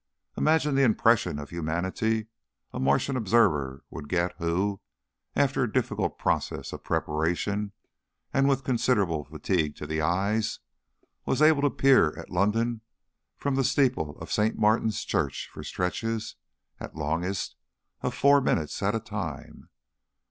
[0.35, 2.25] Imagine the impression of humanity
[2.73, 4.81] a Martian observer would get who,
[5.35, 7.71] after a difficult process of preparation
[8.33, 10.57] and with considerable fatigue to the eyes,
[11.27, 12.81] was able to peer at London
[13.37, 14.57] from the steeple of St.
[14.57, 16.35] Martin's Church for stretches,
[16.79, 17.55] at longest,
[18.01, 19.69] of four minutes at a time.